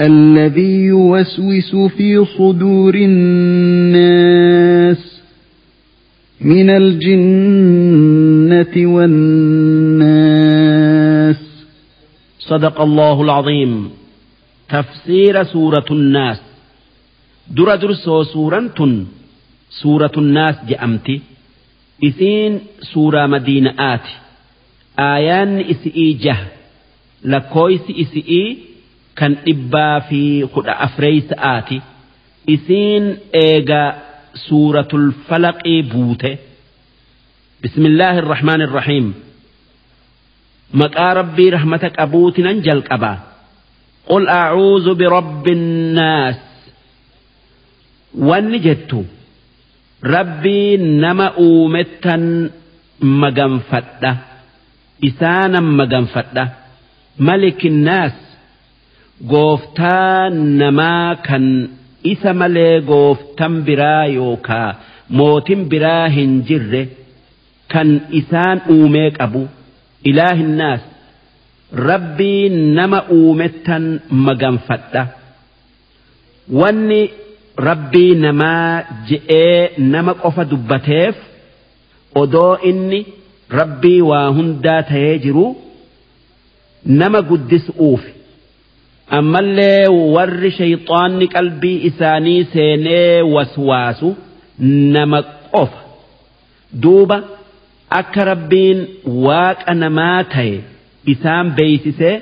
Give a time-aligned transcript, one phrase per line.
[0.00, 4.42] الذي يوسوس في صدور الناس
[6.40, 8.06] من الجنة
[8.94, 10.16] والناس.
[12.38, 13.90] صدق الله العظيم.
[14.68, 16.40] تفسير سورة الناس.
[17.50, 19.04] در درسو سورة
[19.70, 21.20] سورة الناس جأمتي
[22.04, 22.60] إثين
[22.94, 24.14] سورة مدينة آتي.
[24.98, 26.36] آيان إسئي جه.
[27.24, 28.75] لكويس إسئي
[29.18, 30.20] kan dhibbaa fi
[30.54, 31.78] kudha afreeysa'aati
[32.54, 33.04] isiin
[33.44, 33.82] eega
[34.46, 36.32] suuratul falaqii buute
[37.62, 39.06] bismillaahi irrahmaan irrahiim
[40.82, 43.16] maqaa rabbii rahmata qabuutinan jalqabaa
[44.10, 46.38] qul acuuzu birabbi innaas
[48.28, 49.00] wanni jettu
[50.16, 52.24] rabbii nama uumettan
[53.22, 54.12] maganfadha
[55.08, 56.44] isaanan maganfadha
[57.28, 58.14] malikinnaas
[59.24, 61.46] gooftaa namaa kan
[62.12, 64.68] isa malee gooftan biraa yookaa
[65.18, 66.82] mootin biraa hin jirre
[67.72, 67.88] kan
[68.20, 69.42] isaan uumee qabu
[70.10, 70.80] ilaahinnaas
[71.90, 75.02] rabbii nama uumettan maganfadha.
[76.58, 77.00] Wanni
[77.68, 81.16] rabbii namaa je'ee nama qofa dubbateef
[82.22, 83.00] odoo inni
[83.60, 85.46] rabbii waa hundaa ta'ee jiru
[87.00, 88.12] nama guddisuufi
[89.18, 94.08] ammallee warri shayxaanni qalbii isaanii seenee waswaasu
[94.94, 95.18] nama
[95.54, 95.80] qofa
[96.82, 97.18] duuba
[98.00, 98.78] akka rabbiin
[99.26, 100.54] waaqa namaa ta'e
[101.12, 102.14] isaan beeysisee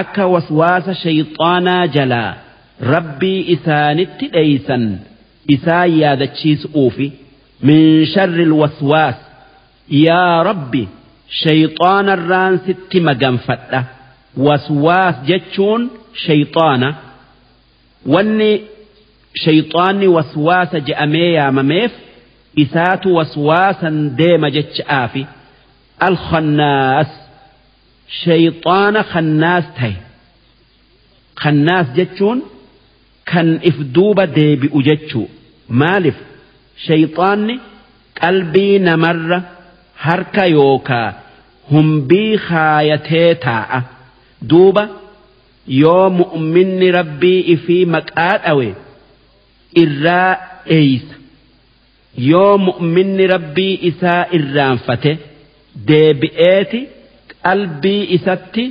[0.00, 2.32] akka waswaasa shayxaanaa jalaa
[2.94, 4.84] rabbii isaanitti dheeysan
[5.56, 7.06] isaan yaadachiisuufi
[7.68, 9.18] min sharri waswaas
[10.06, 10.82] yaa rabbi
[11.42, 13.80] shayxaanarraan sitti maganfadha
[14.36, 16.94] وسواس جتشون شيطانا
[18.06, 18.60] واني
[19.34, 21.92] شيطاني وسواس جأمي يا مميف
[22.58, 25.26] إسات وسواسا ديما جتش آفي
[26.02, 27.06] الخناس
[28.24, 29.92] شيطان خناس تاي
[31.36, 32.42] خناس جتشون
[33.26, 35.24] كان إفدوبة ديبي أجتشو
[35.68, 36.14] مالف
[36.86, 37.58] شيطاني
[38.22, 39.42] قلبي نمر
[40.00, 41.14] هركا يوكا
[41.70, 43.84] هم بي خايتي تاعه
[44.48, 44.84] duuba
[45.82, 48.68] yoo mu'minni rabbii ifii maqaa dhawe
[49.82, 50.32] irraa
[50.76, 51.14] eeysa.
[52.30, 55.12] Yoo mu'minni rabbii isaa irraanfate
[55.88, 56.80] deebi'eeti
[57.44, 58.64] qalbii isatti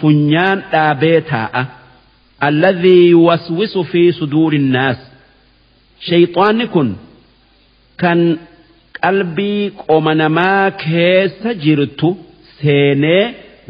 [0.00, 1.62] funyaan dhaabee taa'a.
[2.48, 4.98] Alladhii yuwaswisu fi suduuri innaas
[6.08, 6.88] shayxaanni kun
[8.02, 8.20] kan
[9.02, 12.08] qalbii qoma namaa keessa jirtu
[12.58, 13.24] seenee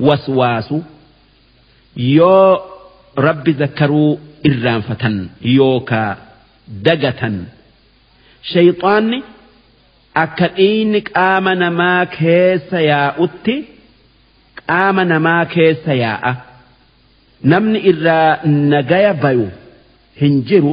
[0.07, 0.77] waswaasu
[1.97, 2.61] yoo
[3.27, 4.11] rabbi zakkaruu
[4.51, 5.17] irraanfatan
[5.57, 6.11] yookaa
[6.87, 7.37] dagatan
[8.53, 9.19] shayxaanni
[10.25, 13.55] akka dhiigni qaama namaa keessa yaa'utti
[14.69, 16.33] qaama namaa keessa yaa'a.
[17.51, 18.31] Namni irraa
[18.73, 19.47] nagaya bayu
[20.21, 20.73] hin jiru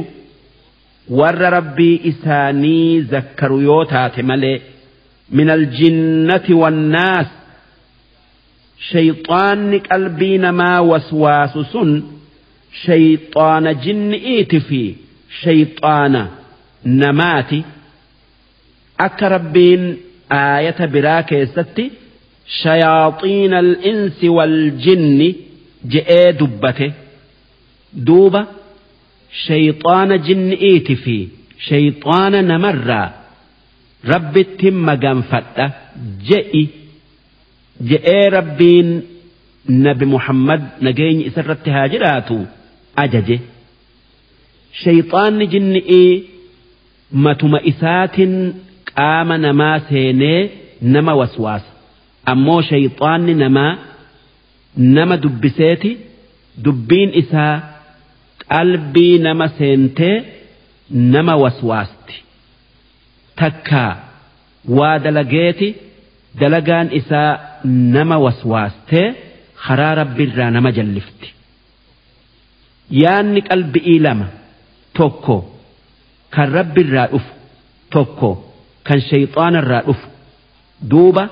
[1.18, 4.58] warra rabbii isaanii zakkaru yoo taate malee
[5.36, 7.28] min aljinnati wannaas
[8.88, 12.02] شيطان قلبي نما وسواس سن.
[12.86, 14.94] شيطان جن إيت في.
[15.40, 16.26] شيطان
[16.86, 17.62] نماتي.
[19.00, 19.96] أكربين
[20.32, 21.90] آية براك ستي
[22.62, 25.34] شياطين الإنس والجن
[25.86, 26.92] جئي دبته.
[27.94, 28.46] دوبة.
[29.46, 31.28] شيطان جن إيت في.
[31.58, 33.10] شيطان نمر
[34.06, 34.90] رب التم
[36.28, 36.79] جئي
[37.88, 38.88] je'ee rabbiin
[39.86, 42.36] nabi muhammad nageenyi isarratti haa jiraatu?
[43.02, 43.36] ajaje.
[44.82, 46.12] Shayxaanni jinni'ii
[47.24, 48.34] matuma isaatiin
[48.94, 50.40] qaama namaa seenee
[50.94, 51.70] nama waswaasa.
[52.32, 53.72] Ammoo shayxaanni namaa
[54.96, 55.90] nama dubbiseeti.
[56.64, 57.54] Dubbiin isaa
[58.52, 60.16] qalbii nama seentee
[61.14, 62.16] nama waswaasti.
[63.40, 63.92] Takkaa
[64.78, 65.68] waa dalageeti
[66.40, 67.30] dalagaan isaa
[67.96, 69.06] nama waswaastee
[69.66, 71.28] karaa rabbiirraa nama jallifti.
[73.02, 74.26] Yaanni qalbi'ii lama
[74.98, 75.36] tokko
[76.34, 77.32] kan rabbi irraa dhufu
[77.94, 78.30] tokko
[78.86, 80.06] kan shayxaana irraa dhufu
[80.90, 81.24] duuba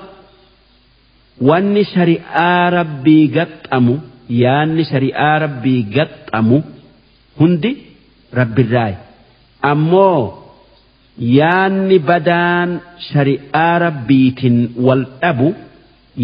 [1.49, 3.95] wanni shari'aa rabbii gaxxamu
[4.43, 6.57] yaanni shari'aa rabbii gaxxamu
[7.39, 7.71] hundi
[8.39, 8.95] rabbirraayi
[9.71, 10.19] ammoo
[11.19, 12.69] yaanni badaan
[13.11, 15.47] shari'aa rabbiitiin wal dhabu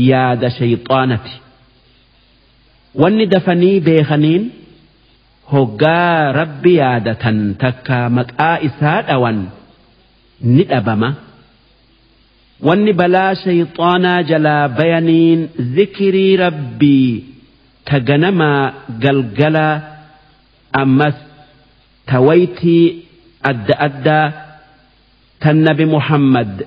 [0.09, 1.33] yaada shayxaanati
[3.01, 4.44] wanni dafanii beekaniin
[5.53, 9.39] hoggaa rabbi yaadatan takka maqaa isaa dhawan
[10.56, 11.09] ni dhabama
[12.68, 15.41] wanni balaa shayxaanaa jalaa bayaniin
[15.75, 17.12] zikirii rabbii
[17.91, 18.63] taganamaa
[19.03, 19.68] galgala
[20.83, 21.18] ammas
[22.12, 22.83] tawaytii
[23.51, 24.25] adda addaa
[25.45, 26.65] tan nabi muhammad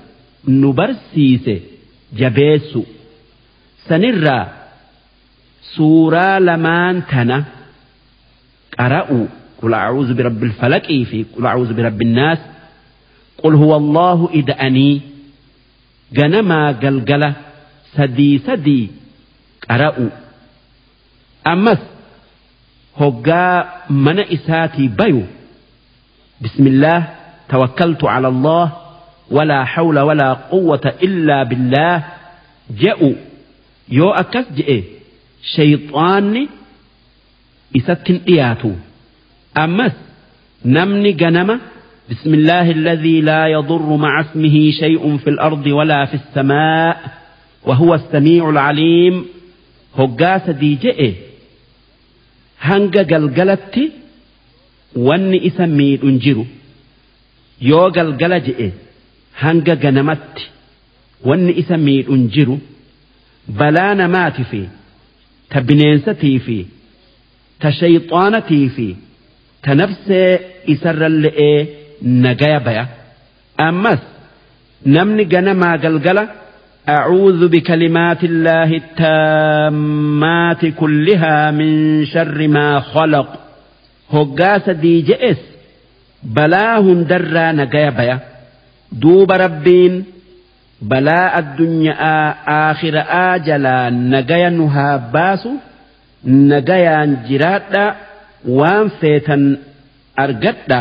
[0.61, 1.55] nu barsiise
[2.21, 2.81] jabeessu
[3.89, 4.45] sanirraa
[5.75, 7.39] suuraa lamaan tana
[8.79, 9.21] qara'u
[9.63, 12.39] قل أعوذ برب الفلك في قل أعوذ برب الناس
[13.43, 15.01] قل هو الله إذا أني
[16.15, 17.31] جنما قلقلة
[17.97, 18.83] سدي سدي
[19.71, 20.07] أرأو
[21.47, 21.79] أمس
[23.01, 23.47] هقا
[23.91, 25.23] من إساتي بيو
[26.41, 27.18] بسم الله
[27.49, 28.73] توكلت على الله
[29.31, 32.05] ولا حول ولا قوة إلا بالله.
[32.81, 33.12] جاءوا
[33.89, 34.83] يو أكس جئ.
[35.56, 36.49] شيطان
[37.77, 38.73] إستن إياتو.
[39.56, 39.93] أمس
[40.65, 41.61] نمني جنم
[42.11, 47.19] بسم الله الذي لا يضر مع اسمه شيء في الأرض ولا في السماء
[47.65, 49.27] وهو السميع العليم.
[49.99, 51.12] هقاس دي جئ.
[52.61, 53.93] هنجا قلقلت
[54.97, 56.47] واني إسمي انجرو
[57.71, 58.69] yoo galgala je'e
[59.43, 60.45] hanga ganamatti
[61.29, 62.57] wanni isa miidhun jiru
[63.59, 64.63] balaa namaati fi
[65.51, 66.59] ta bineensatii fi
[67.61, 68.89] ta shayxaanatii fi
[69.65, 70.31] ta nafsee
[70.75, 71.59] isarralle'ee
[72.25, 72.85] nagaya baya
[73.69, 74.03] ammas
[74.97, 76.25] namni ganamaa galgala
[76.99, 81.71] أعوذ بكلمات الله التامات كلها من
[82.07, 83.29] شر ما خلق
[84.13, 85.37] هقاس دي جئس
[86.23, 88.17] balaa hundarraa nagaya baya
[89.03, 89.94] duuba rabbiin
[90.91, 92.23] balaa addunyaa
[92.59, 95.50] aakhira'aa jalaa nagaya nu haa baasu
[96.53, 97.85] nagayaan jiraadha
[98.59, 99.43] waan feetan
[100.25, 100.81] argadha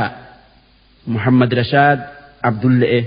[1.13, 1.99] muhammad rashaad
[2.49, 2.99] abdulle'e